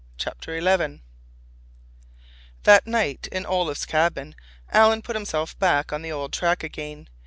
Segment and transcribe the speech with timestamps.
[0.17, 1.03] CHAPTER XI
[2.63, 4.33] That night, in Olaf's cabin,
[4.71, 7.07] Alan put himself back on the old track again.